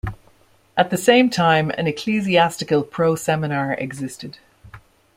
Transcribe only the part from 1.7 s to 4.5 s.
an ecclesiastical proseminar existed.